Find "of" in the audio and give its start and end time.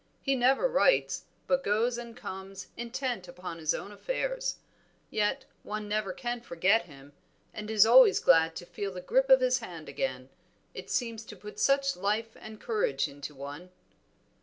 9.29-9.41